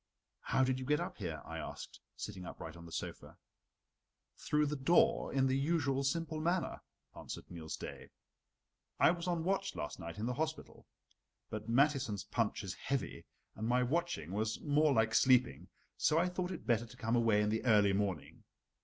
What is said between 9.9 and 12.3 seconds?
night in the hospital; but Mathiesen's